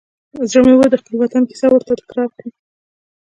[0.51, 2.51] زړه مې و چې د خپل وطن کیسه ورته تکرار کړم.